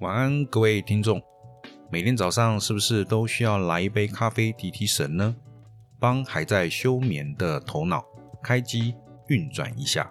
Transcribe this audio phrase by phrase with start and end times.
[0.00, 1.20] 晚安，各位听众。
[1.90, 5.34] 每天早上是不是都需要来一杯咖啡提提神呢？
[5.98, 8.04] 帮还在休眠的头脑
[8.40, 8.94] 开机
[9.26, 10.08] 运转一下，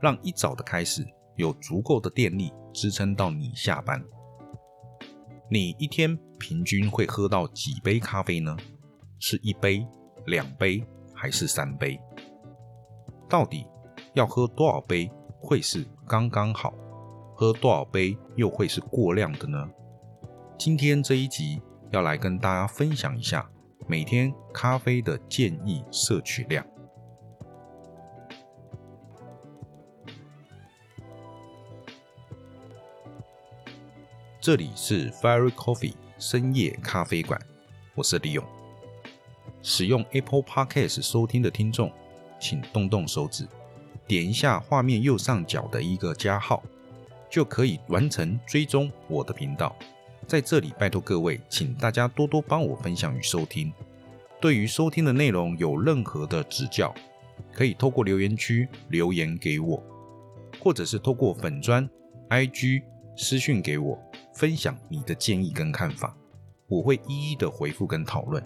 [0.00, 1.04] 让一早的开始
[1.34, 4.00] 有足够的电力支撑到你下班。
[5.50, 8.56] 你一天平均会喝到几杯咖啡呢？
[9.18, 9.84] 是一杯、
[10.26, 10.80] 两杯
[11.12, 12.00] 还是三杯？
[13.28, 13.66] 到底
[14.14, 16.72] 要喝多少杯会是刚刚好？
[17.34, 19.68] 喝多少杯又会是过量的呢？
[20.58, 21.60] 今天这一集
[21.90, 23.50] 要来跟大家分享一下
[23.88, 26.64] 每天咖啡的建议摄取量。
[34.40, 37.40] 这里是 Fairy Coffee 深夜咖啡馆，
[37.94, 38.44] 我是李勇。
[39.62, 41.92] 使用 Apple Podcast 收听的听众，
[42.40, 43.46] 请动动手指，
[44.06, 46.62] 点一下画面右上角的一个加号。
[47.32, 49.74] 就可以完成追踪我的频道。
[50.26, 53.72] 在这里，拜托各位，请大家多多帮我分享与收听。
[54.38, 56.94] 对于收听的内容有任何的指教，
[57.50, 59.82] 可以透过留言区留言给我，
[60.60, 61.88] 或者是透过粉砖
[62.28, 62.82] IG
[63.16, 63.98] 私讯给我，
[64.34, 66.14] 分享你的建议跟看法，
[66.68, 68.44] 我会一一的回复跟讨论。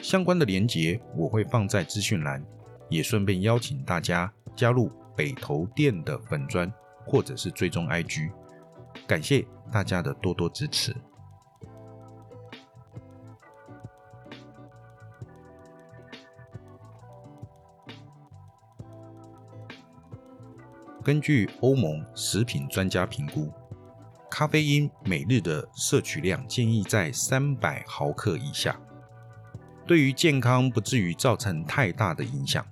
[0.00, 2.44] 相关的连结我会放在资讯栏，
[2.88, 6.72] 也顺便邀请大家加入北投店的粉砖。
[7.04, 8.30] 或者是追踪 IG，
[9.06, 10.94] 感谢大家的多多支持。
[21.04, 23.50] 根据欧盟食品专家评估，
[24.30, 28.80] 咖啡因每日的摄取量建议在三百毫克以下，
[29.84, 32.64] 对于健康不至于造成太大的影响。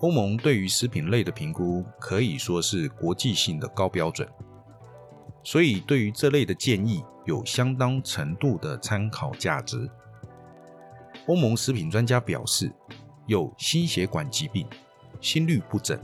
[0.00, 4.28] 欧盟对于食品类的评估可以说是国际性的高标准，
[5.42, 9.90] 所以对于这类的建议有相当程度的参考价值。
[11.26, 12.70] 欧盟食品专家表示，
[13.26, 14.64] 有心血管疾病、
[15.20, 16.00] 心律不整、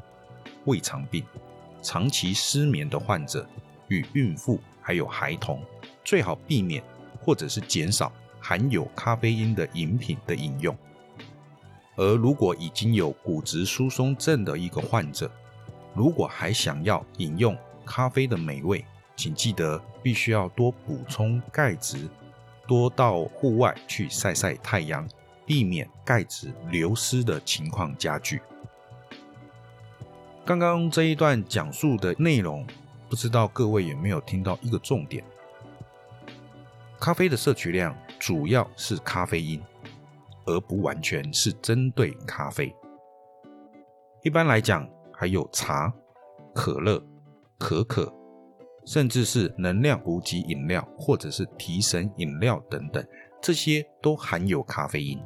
[0.65, 1.25] 胃肠病、
[1.81, 3.49] 长期失眠的患者
[3.87, 5.63] 与孕妇还有孩童，
[6.05, 6.83] 最好避免
[7.21, 10.77] 或者是减少含有咖啡因的饮品的饮用。
[11.97, 15.31] 而如果已经有骨质疏松症的一个患者，
[15.95, 18.85] 如果还想要饮用咖啡的美味，
[19.15, 22.09] 请记得必须要多补充钙质，
[22.67, 25.09] 多到户外去晒晒太阳，
[25.47, 28.41] 避免钙质流失的情况加剧。
[30.45, 32.67] 刚刚这一段讲述的内容，
[33.09, 35.25] 不知道各位有没有听到一个重点？
[36.99, 39.63] 咖啡的摄取量主要是咖啡因。
[40.47, 42.75] 而不完全是针对咖啡。
[44.23, 45.93] 一般来讲，还有茶、
[46.55, 47.03] 可乐、
[47.59, 48.13] 可可，
[48.87, 53.07] 甚至是能量补给饮料或者是提神饮料等等，
[53.43, 55.19] 这些都含有咖啡因。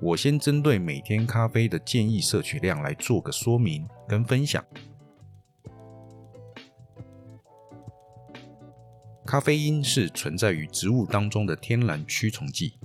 [0.00, 4.64] 我先针对每天咖啡的建议摄取量来做个说明跟分享。
[9.24, 12.78] 咖啡因是存在于植物当中的天然驱虫剂。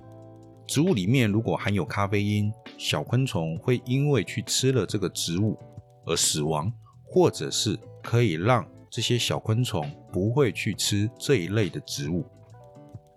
[0.72, 5.60] 植物里面如果含有咖啡因，小昆虫会因为去吃了这个植物
[6.06, 6.72] 而死亡，
[7.04, 12.26] 或者是可以让这些小昆虫不会去吃这一类的植物。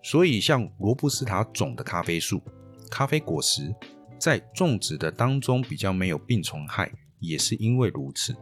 [0.03, 2.42] 所以，像罗布斯塔种的咖啡树、
[2.91, 3.72] 咖啡果实，
[4.19, 6.91] 在种植的当中比较没有病虫害，
[7.21, 8.34] 也是因为如此。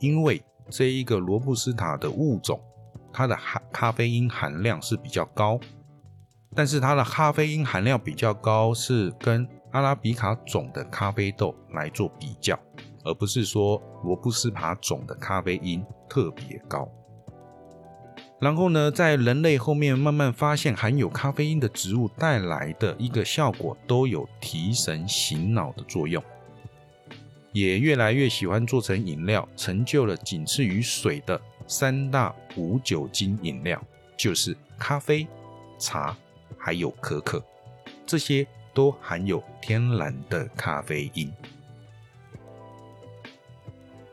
[0.00, 0.38] 因为
[0.68, 2.60] 这一个罗布斯塔的物种，
[3.10, 5.58] 它的含咖啡因含量是比较高。
[6.60, 12.54] 但是它的咖啡因含量比较高，是跟阿拉比卡种的咖啡豆来做比较，
[13.02, 16.86] 而不是说罗布斯塔种的咖啡因特别高。
[18.38, 26.22] 然后呢，在人类后面慢慢发现含有咖啡因的植物带来的一个效果，都有提神醒脑的作用，
[27.52, 33.82] 也越来越喜欢做成饮料，成就了仅次于水的三大无酒精饮料，
[34.14, 35.26] 就是咖啡、
[35.78, 36.14] 茶。
[36.58, 37.42] 还有可可，
[38.06, 41.32] 这些都含有天然的咖啡因。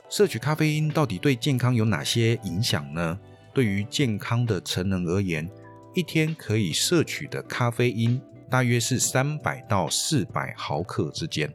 [0.09, 3.19] 摄取咖啡因到底对健康有哪些影响呢？
[3.53, 5.49] 对于健康的成人而言，
[5.93, 11.53] 一天可以摄取的咖啡因大约是三百到四百毫克之间。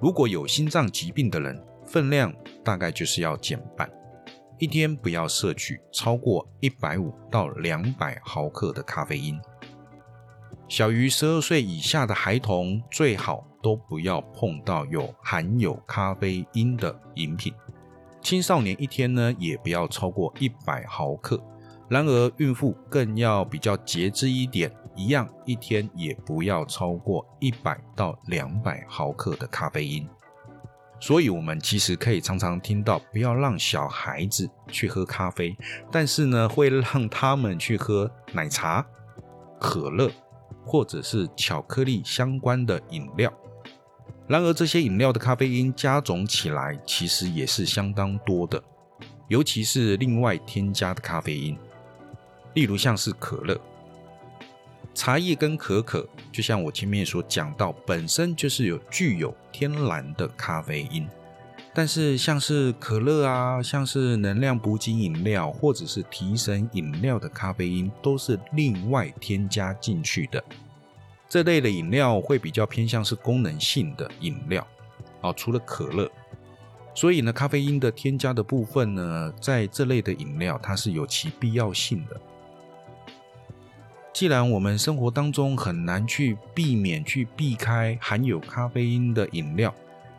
[0.00, 2.34] 如果有心脏疾病的人，分量
[2.64, 3.88] 大概就是要减半，
[4.60, 9.40] 一天不要摄取超过一百五到两百毫克的咖啡因。
[10.68, 17.54] 小于十二岁以下的孩童最好都不要碰到有含有咖啡因的饮品，
[18.20, 21.42] 青少年一天呢也不要超过一百毫克。
[21.88, 30.06] 然而，孕妇更要比较节制一点，一样一天也不要超过一百到两百毫克的咖啡因。
[31.00, 35.56] 所以，我们其实可以常常听到，不要让小孩子去喝咖啡，
[35.90, 38.86] 但是呢，会让他们去喝奶茶、
[39.58, 40.10] 可乐
[40.64, 43.32] 或者是巧克力相关的饮料。
[44.28, 48.62] 然而，这些饮料的咖啡因加总起来，其实也是相当多的，
[49.26, 51.58] 尤其是另外添加的咖啡因。
[52.54, 53.58] 例如像是可乐、
[54.94, 61.06] 茶叶跟可可，就像我前面所讲到，本身就是有具有天然的咖啡因。
[61.72, 70.42] 但是像是可乐啊，像是能量补给饮料或者是提神饮料的咖啡因，都是另外添加进去的。
[71.28, 74.66] 这类的饮料会比较偏向是功能性的饮料
[75.20, 76.10] 啊，除了可乐。
[76.92, 82.20] 所以呢，咖啡因的添加的部分呢，在这类的饮料，它是有其必要性的。
[84.12, 89.72] 既然我们生活当中很难去避免、去避开含有咖啡因的饮料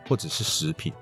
[0.08, 0.92] 或者是食品，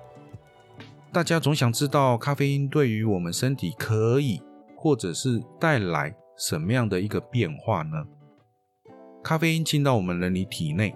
[1.13, 4.43] 大家总想知道咖啡因对于我们身体可以
[4.77, 8.05] 或者是带来什么样的一个变化呢？
[9.23, 10.95] 咖啡因进到我们人体体内，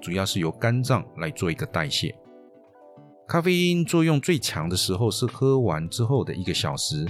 [0.00, 2.14] 主要是由肝脏来做一个代谢。
[3.26, 7.06] 咖啡因作用最强的时候是喝完之后的一个小时。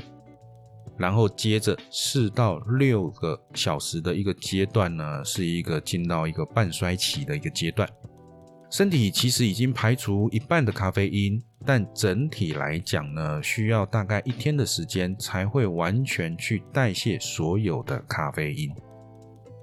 [0.96, 7.88] 然后接着四到六个小时的一个阶段呢，是一个进到一个半衰期的一个阶段。
[8.70, 18.70] 身体其实已经排除一半的咖啡因，但整体来讲呢，需要大概一天的时间才会完全去代谢所有的咖啡因。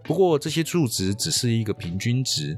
[0.03, 2.57] 不过这些数值只是一个平均值，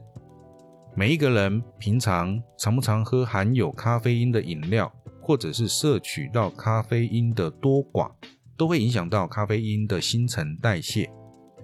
[0.95, 4.89] 每一个人平常常不常喝含有咖啡因的饮料，
[5.21, 8.09] 或者是摄取到咖啡因的多寡。
[8.57, 11.07] 都会影响到咖啡因的新陈代谢，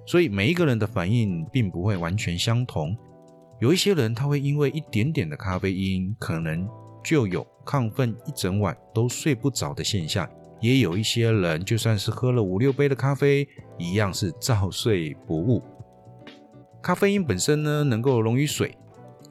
[0.05, 2.95] 所以每一个人的反应并不会完全相同。
[3.59, 6.67] 有一些人他会因为一点点的咖啡因，可能
[7.03, 10.27] 就有亢奋一整晚都睡不着的现象；
[10.61, 13.47] 也有一些人就算是喝了五六杯的咖啡，
[13.77, 15.61] 一样是照睡不误。
[16.81, 18.77] 咖啡因本身呢，能够溶于水，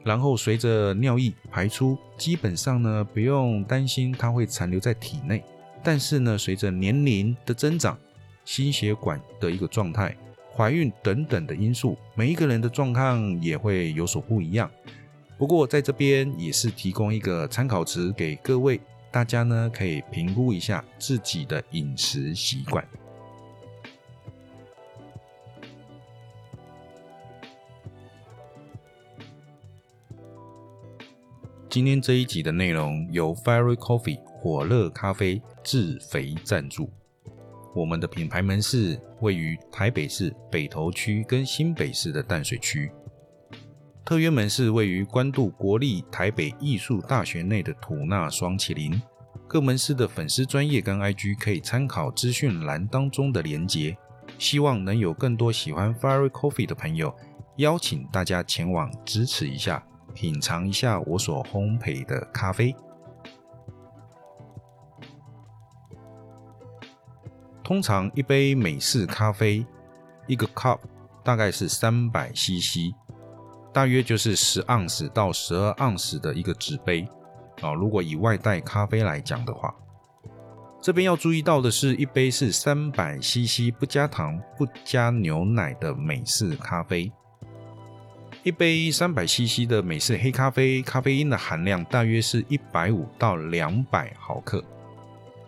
[0.03, 5.43] 然后随着尿液排出，基本上呢不用担心它会残留在体内。
[5.83, 7.99] 但是呢，随着年龄的增长、
[8.45, 10.15] 心血管的一个状态、
[10.55, 14.71] 怀孕等等的因素，每一个人的状况也会有所不一样。
[15.37, 18.79] 不过在这边也是提供一个参考值给各位，
[19.11, 22.87] 大家呢可以评估一下自己的饮食习惯。
[31.69, 36.91] 今天这一集的内容由 Fairy Coffee 火热咖啡自肥赞助。
[37.73, 42.91] 我们的品牌门市位于台北市北投区跟新北市的淡水区，
[44.03, 49.01] 特约门市位于关渡国立台北艺术大学内的吐纳双麒麟。
[49.47, 53.97] 各门市的粉丝专业跟 IG 可以参考资讯栏当中的连结。
[54.37, 57.15] 希望能有更多喜欢 Fairy Coffee 的朋友，
[57.59, 59.81] 邀请大家前往支持一下。
[60.13, 62.75] 品尝一下我所烘焙的咖啡。
[67.63, 69.65] 通常一杯美式咖啡，
[70.27, 70.79] 一个 cup
[71.23, 72.93] 大概是三百 CC，
[73.71, 77.07] 大约就是十盎司到十二盎司的一个纸杯
[77.61, 77.73] 啊。
[77.73, 79.73] 如果以外带咖啡来讲的话，
[80.81, 87.09] 这边要注意到的是，一杯是三百 CC 不加糖、不加牛奶的美式咖啡。
[88.43, 94.61] 一杯三百 CC 的美式黑咖啡，咖啡因的含量大约是一百五到两百毫克。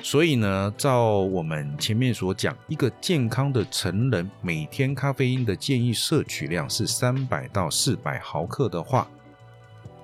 [0.05, 9.07] 所以呢，照我们前面所讲，一个健康的成人每天咖啡因的建议摄取量是三百到四百毫克的话，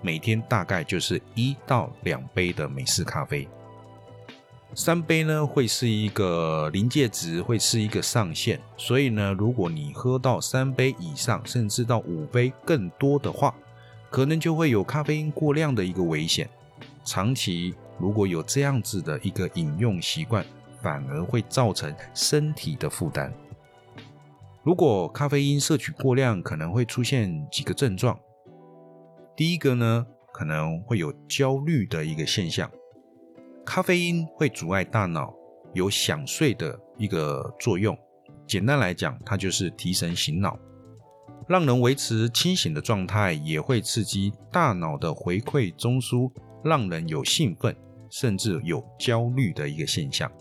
[0.02, 3.48] 每天大概就是一到两杯的美式咖啡。
[4.74, 8.60] 三杯呢会是一个临界值，会是一个上限。
[8.78, 13.54] 所以呢，如果你喝到三杯以上，甚至到五杯更多的话，
[14.10, 16.50] 可能就会有咖啡因过量的一个危险。
[17.06, 20.44] 长期如果有这样子的一个饮用习惯，
[20.82, 23.32] 反而会造成身体的负担。
[24.64, 28.20] 如果咖啡因摄取过量，可能会出现几个症状。
[29.36, 32.70] 第一个呢，可能会有焦虑的一个现象。
[33.64, 35.32] 咖啡因会阻碍大脑
[35.74, 37.96] 有想睡的一个作用。
[38.48, 40.58] 简单来讲，它就是提神醒脑，
[41.48, 46.32] 让人维持清醒的状态，也会刺激大脑的回馈中枢，
[46.64, 47.76] 让人有兴奋、
[48.12, 50.32] 甚至有焦虑的一个现象。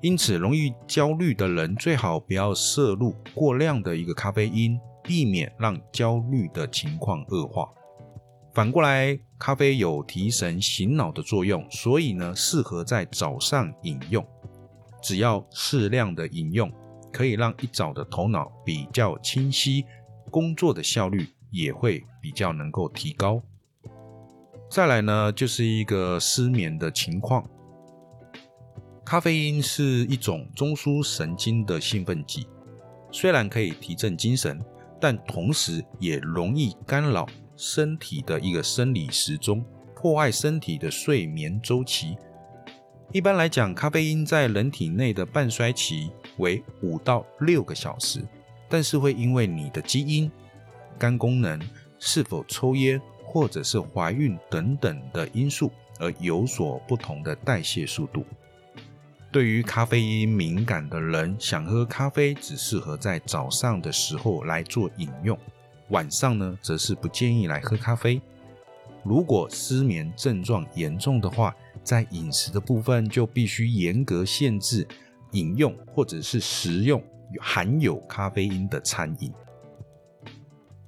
[0.00, 7.68] 因此，容易焦虑的人最好不要摄入过量的一个咖啡因，避免让焦虑的情况恶化。
[8.52, 14.24] 反过来，咖啡有提神醒脑的作用，所以呢，适合在早上饮用。
[15.02, 16.70] 只要适量的饮用，
[17.12, 19.84] 可以让一早的头脑比较清晰，
[20.30, 23.42] 工作的效率也会比较能够提高。
[24.74, 27.48] 再来呢，就是一个失眠的情况。
[29.04, 32.48] 咖啡因是一种中枢神经的兴奋剂，
[33.12, 34.60] 虽然可以提振精神，
[35.00, 39.64] 但同时也容易干扰身体的一个生理时钟，
[39.94, 42.16] 破坏身体的睡眠周期。
[43.12, 48.26] 一般来讲，咖啡因在人体内的半衰期为五到六个小时，
[48.68, 50.28] 但是会因为你的基因、
[50.98, 51.60] 肝功能、
[52.00, 53.00] 是否抽烟
[53.34, 58.24] 或者是怀孕等等的因素而有所不同的代谢速度。
[59.32, 65.36] 对于咖啡因敏感的人，想喝咖啡只适合在早上的时候来做饮用，
[65.88, 68.22] 晚上呢则是不建议来喝咖啡。
[69.02, 74.86] 如果失眠症状严重的话，在饮食的部分就必须严格限制
[75.32, 77.02] 饮用或者是食用
[77.40, 79.32] 含有咖啡因的餐饮。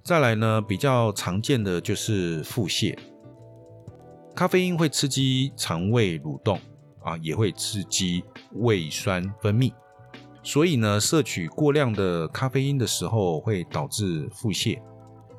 [0.07, 2.97] 再来呢，比较常见的就是腹泻，
[4.37, 6.61] 咖啡因会刺激肠胃蠕动。
[7.03, 9.73] 啊，也会刺激胃酸分泌，
[10.43, 14.83] 所以呢，摄取过量的咖啡因的时候会导致腹泻。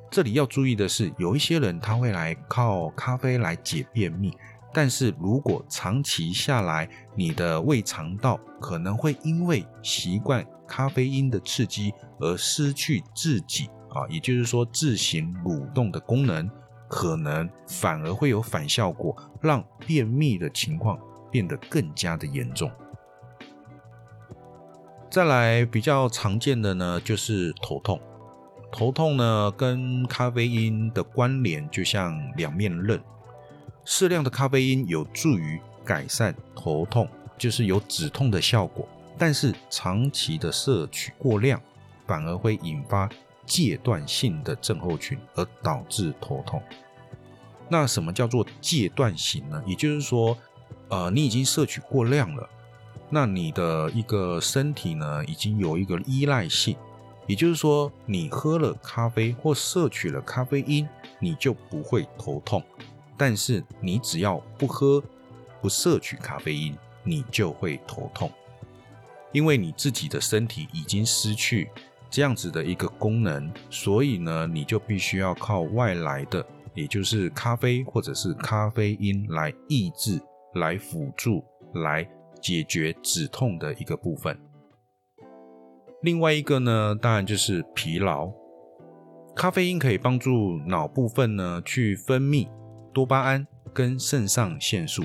[0.10, 4.34] 这里要注意的是，有一些人他会来靠咖啡来解便秘，
[4.74, 16.50] 但是如果长期下来，你的胃肠道可能会因为习惯咖啡因的刺激而失去自己啊，也就是说自行蠕动的功能，
[16.88, 21.00] 可能反而会有反效果，让便秘的情况。
[21.29, 22.72] 变得更加的严重。
[25.10, 28.00] 再来比较常见的呢，就是头痛。
[28.72, 33.00] 头痛呢，跟咖啡因的关联就像两面刃。
[33.84, 38.88] 适量的咖啡因有助于改善头痛，就是有止痛的效果。
[39.17, 41.62] 但是长期的摄取过量，
[42.08, 43.10] 反而会引发
[43.48, 46.62] 戒断性的症候群，而导致头痛。
[47.68, 49.63] 那什么叫做戒断型呢？
[49.66, 50.38] 也就是说。
[50.89, 52.50] 呃，你已经摄取过量了，
[53.10, 56.77] 那你的一个身体呢，已经有一个依赖性，
[57.25, 60.88] 也就是说，你喝了咖啡或摄取了咖啡因，
[61.20, 62.63] 你就不会头痛。
[63.18, 65.04] 但是你只要不喝、
[65.62, 66.74] 不摄取咖啡因，
[67.04, 68.32] 你就会头痛，
[69.34, 71.70] 因为你自己的身体已经失去
[72.10, 80.22] 这样子的一个功能，所以呢，你就必须要靠外来的，也就是咖啡或者是咖啡因来抑制。
[80.54, 82.08] 来辅助来
[82.42, 84.36] 解决止痛的一个部分。
[86.02, 88.32] 另外一个呢，当然就是疲劳。
[89.36, 92.48] 咖啡因可以帮助脑部分呢去分泌
[92.92, 95.04] 多巴胺跟肾上腺素，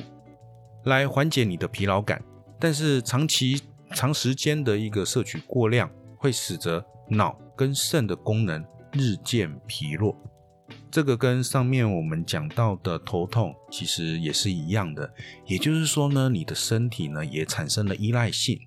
[0.84, 2.22] 来缓解你的疲劳感。
[2.58, 6.82] 但是长期长时间的一个摄取过量，会使得
[7.12, 10.16] 脑跟肾的功能日渐疲弱。
[10.90, 15.10] 这个跟上面我们讲到的头痛其实也是一样的，
[15.46, 18.58] 也就是说呢，你的身体呢也产生了依赖性，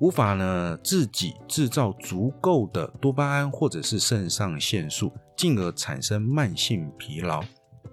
[0.00, 7.42] 无法呢自己制造足够的多巴胺或者是肾上腺素，进而产生慢性疲劳。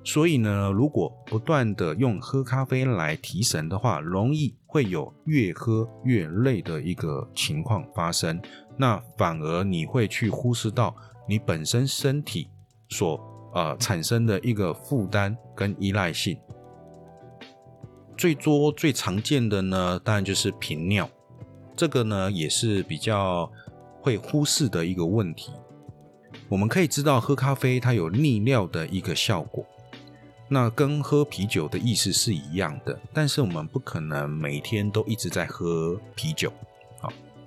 [0.03, 8.39] 所以呢，如果不断的用喝咖啡来提神的话，容易会有越喝越累的一个情况发生。
[8.77, 10.96] 那反而你会去忽视到
[11.27, 12.50] 你本身身体
[12.89, 13.19] 所。
[13.53, 16.38] 呃，产生的一个负担跟依赖性，
[18.15, 21.10] 最多最常见的呢，当然就是频尿，
[21.75, 23.51] 这个呢也是比较
[24.00, 25.53] 会忽视的一个问题。
[26.50, 29.65] 我们可以知道，喝咖啡它有利尿的一个效果，
[30.50, 36.53] 那跟喝啤酒的意思是一样的，但是我们不可能每天都一直在喝啤酒，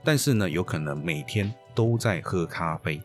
[0.02, 3.00] 但是呢，有可能每天都在喝咖啡。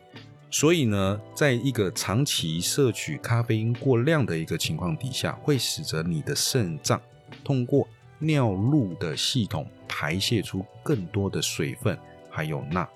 [0.50, 7.00] 所以呢，在一个长期摄取咖啡因过量的一个情况底下，会使得你的肾脏
[7.44, 7.86] 通过
[8.18, 11.98] 尿路的系统排泄出更多的水分，
[12.30, 12.88] 还有钠，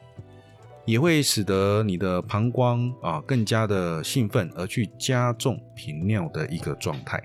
[0.87, 7.23] 也会使得你的膀胱啊更加的兴奋，而去加重频尿的一个状态。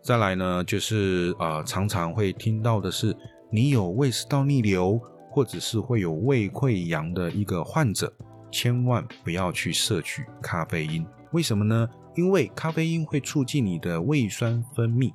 [0.00, 3.14] 再来呢，就是呃常常会听到的是，
[3.50, 4.98] 你有胃食道逆流，
[5.34, 8.12] 或者是会有胃溃疡的一个患者。
[8.52, 11.88] 千万不要去摄取咖啡因，为什么呢？
[12.14, 15.12] 因为咖啡因会促进你的胃酸分泌，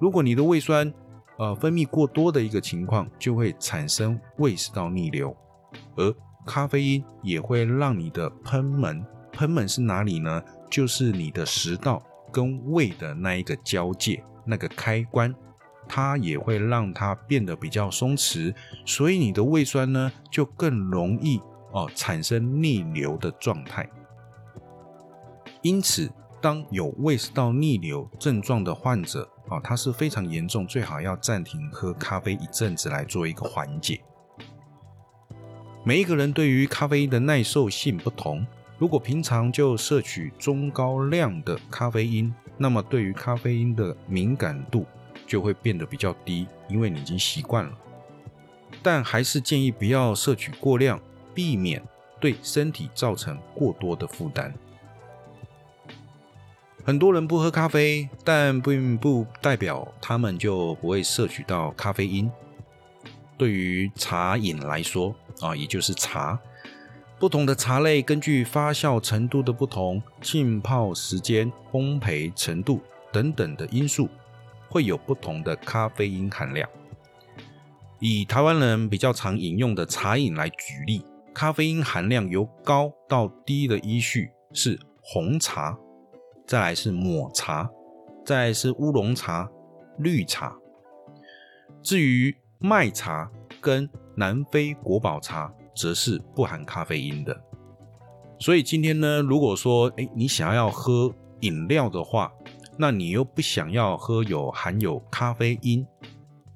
[0.00, 0.92] 如果你的胃酸
[1.38, 5.32] 呃分泌过多的一个情况，就会产生胃食道逆流，
[5.94, 6.12] 而
[6.44, 10.42] 咖啡因也会让你的喷门，喷门是哪里呢？
[10.68, 15.32] 就是你的食道跟胃的那一个交界那个开关，
[15.88, 21.40] 它也会让它变得比较松弛，所以你的胃酸呢就更容易
[21.72, 23.88] 哦产生逆流的状态。
[25.62, 34.00] 因此，当有胃食道逆流症状的患者啊，它是非常严重，最好要暂停喝咖啡一阵子来做一个缓解。
[35.84, 38.46] 每一个人对于咖啡因的耐受性不同，
[38.78, 44.84] 如果平常就摄取中高量的咖啡因，那么对于咖啡因的敏感度
[45.26, 47.72] 就会变得比较低，因为你已经习惯了。
[48.82, 51.00] 但还是建议不要摄取过量，
[51.34, 51.82] 避免
[52.20, 54.54] 对身体造成过多的负担。
[56.84, 62.30] 很多人不喝咖啡，但并不代表他们就不会摄取到咖啡因。
[63.36, 66.38] 对于茶饮来说，啊，也就是茶，
[67.18, 72.80] 不同的茶类根据发酵程度的不同、浸泡时间、烘焙程度
[73.12, 74.08] 等等的因素，
[74.68, 76.68] 会有不同的咖啡因含量。
[77.98, 85.78] 以台湾人比较常饮用的茶饮来举例，咖啡因含量由高到低的依序是红茶，
[86.46, 87.70] 再来是抹茶，
[88.24, 89.50] 再来是乌龙茶、
[89.98, 90.54] 绿茶。
[91.82, 93.30] 至于麦茶
[93.60, 97.40] 跟南非国宝茶则是不含咖啡因的，
[98.38, 102.32] 所以今天呢，如果说哎你想要喝饮料的话，
[102.78, 105.86] 那你又不想要喝有含有咖啡因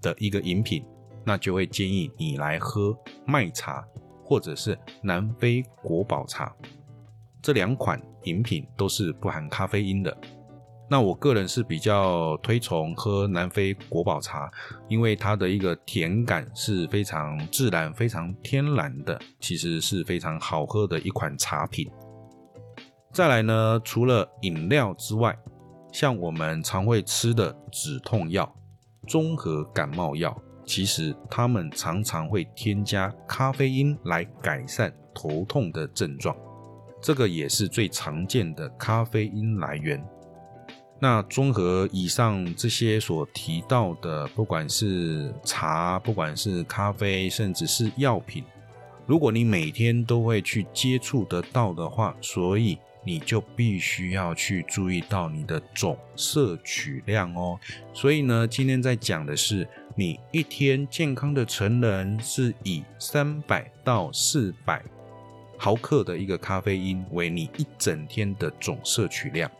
[0.02, 0.84] 的一个饮品，
[1.24, 2.96] 那就会建议你来喝
[3.26, 3.84] 麦茶
[4.22, 6.54] 或者是南非国宝茶，
[7.40, 10.16] 这两款饮品都是不含咖啡因的。
[10.90, 14.50] 那我个人是比较推崇喝南非国宝茶，
[14.88, 21.88] 因为它的一个甜感是非常自然、非常天然的，其实是非常好喝的一款茶品。
[23.12, 25.36] 再来呢，除了饮料之外，
[25.92, 28.52] 像我们常会吃的止痛药、
[29.06, 36.36] 综合感冒药，其实它们常常会添加咖啡因来改善头痛的症状，
[37.02, 40.02] 这个也是最常见的咖啡因来源。
[41.02, 48.44] 那综合以上这些所提到的，不管是茶，不管是咖啡，甚至是药品，
[49.06, 57.58] 如果你每天都会去接触得到的话，所以你就必须要去注意到你的总摄取量哦。
[57.92, 64.82] 所以呢，今天在讲的是，你一天健康的成人是以三百到四百
[65.56, 69.50] 毫克的一个咖啡因为你一整天的总摄取量。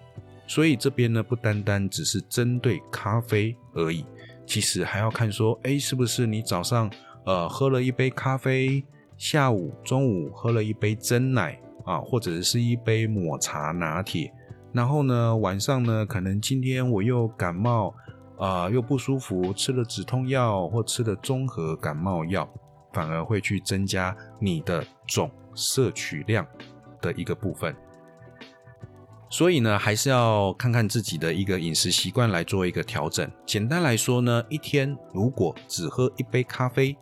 [0.47, 4.05] 所以这边呢，不单单只是针对咖啡而已，
[4.45, 6.91] 其实还要看说，哎，是不是你早上
[7.25, 8.83] 呃喝了一杯咖啡，
[9.17, 14.33] 下午、中午喝了一杯真奶啊，或者是一杯抹茶拿铁，
[14.73, 17.95] 然后呢，晚上呢，可能今天我又感冒
[18.39, 22.49] 啊，又不舒服，吃了止痛药或吃了综合感冒药，
[22.93, 26.47] 反而会去增加你的总摄取量
[27.01, 27.75] 的一个部分。
[29.33, 33.31] 所以呢，还是要看看自己的一个饮食习惯来做一个调整。
[33.47, 36.97] 简单来说呢，一天如果只喝一杯咖啡，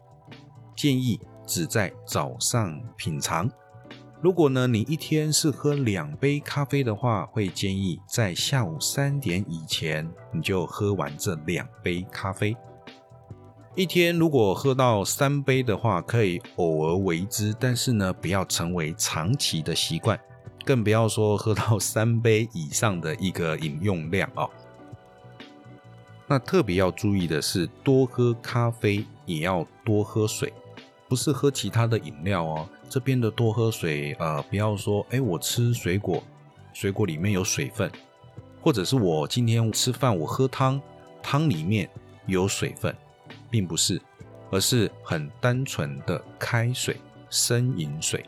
[0.76, 3.50] 建议只在早上品尝。
[4.20, 12.56] 如果呢，你一天是喝两杯咖啡的话，会建议在下午三点以前你就喝完这两杯咖啡。
[13.76, 20.18] 一天如果喝到三杯的话，可以偶尔为之，但是呢，不要成为长期的习惯。
[20.64, 24.50] 更不要说喝到三杯以上的一个饮用量哦。
[26.26, 30.52] 那特别要注意的是，多喝咖啡也要多喝水，
[31.08, 32.68] 不是喝其他的饮料哦。
[32.88, 36.22] 这边的多喝水，呃，不要说，哎，我吃水果，
[36.72, 37.90] 水果里面有水分，
[38.60, 40.80] 或者是我今天吃饭我喝汤，
[41.22, 41.88] 汤里面
[42.26, 42.94] 有水分，
[43.50, 44.00] 并不是，
[44.50, 46.96] 而是很单纯的开水，
[47.30, 48.24] 生饮水。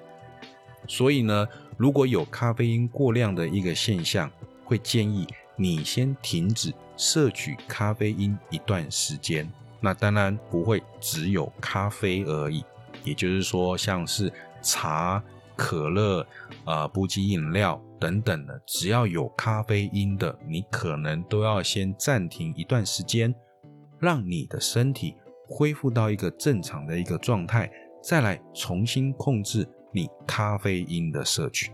[0.86, 1.46] 所以呢。
[1.80, 4.30] 如果有咖啡因过量的一个现象，
[4.66, 9.50] 会建议你先停止摄取咖啡因一段时间。
[9.80, 12.62] 那当然不会只有咖啡而已，
[13.02, 14.30] 也就是说，像是
[14.62, 15.22] 茶、
[15.56, 16.26] 可乐、
[16.64, 23.34] 啊补给饮料等等的，只要有咖啡因的，你可能都要先暂停一段时间，
[23.98, 25.16] 让你的身体
[25.48, 27.70] 恢复到一个正常的一个状态，
[28.02, 29.68] 再来重新控制。
[29.92, 31.72] 你咖啡因的摄取。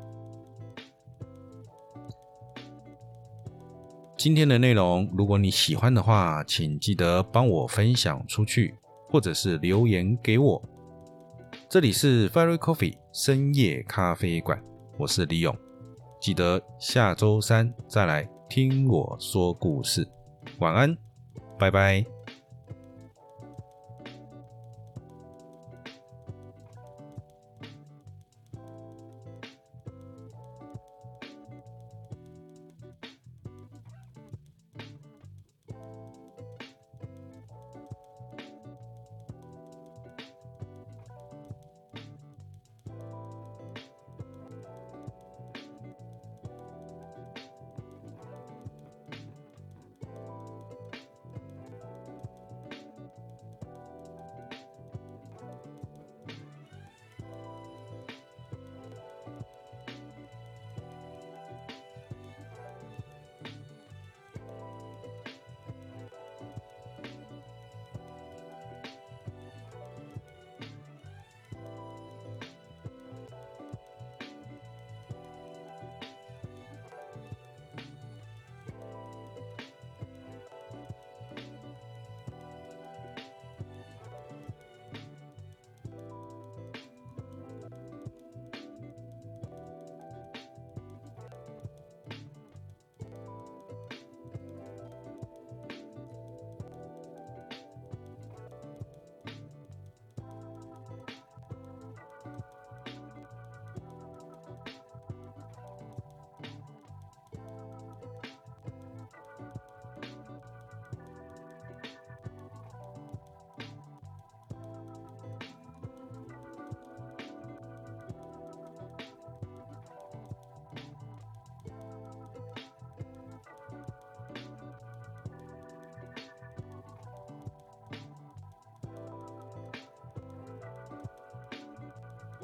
[4.16, 8.75] 今天的内容，如果你喜欢的话，请记得帮我分享出去，
[9.11, 10.62] 或者是留言给我。
[11.68, 14.57] 这里是 Fairy Coffee 深夜咖啡馆，
[14.96, 15.52] 我是李勇，
[16.20, 20.07] 记得下周三再来听我说故事。
[20.61, 20.96] 晚安，
[21.59, 22.15] 拜拜。